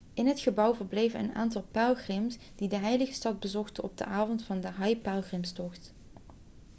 in 0.13 0.27
het 0.27 0.39
gebouw 0.39 0.73
verbleven 0.75 1.19
een 1.19 1.33
aantal 1.35 1.65
pelgrims 1.71 2.37
die 2.55 2.67
de 2.69 2.75
heilige 2.75 3.13
stad 3.13 3.39
bezochten 3.39 3.83
op 3.83 3.97
de 3.97 4.05
avond 4.05 4.43
van 4.43 4.61
de 4.61 4.67
hajj-pelgrimstocht 4.67 5.93